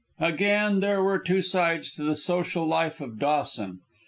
[0.19, 3.81] Again, there were two sides to the social life of Dawson.